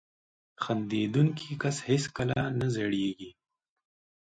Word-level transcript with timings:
•خندېدونکی 0.63 1.49
کس 1.61 1.77
هیڅکله 1.87 2.39
نه 2.59 2.67
زړېږي. 2.75 3.29